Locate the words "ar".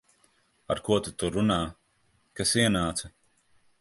0.75-0.79